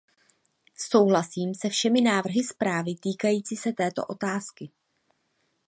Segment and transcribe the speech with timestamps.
[0.75, 4.71] Souhlasím se všemi návrhy zprávy týkajícími se této otázky.